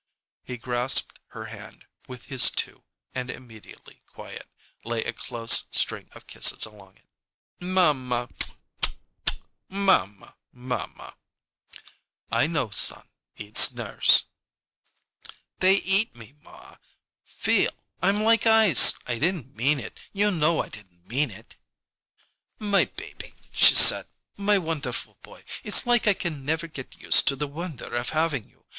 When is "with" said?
2.07-2.25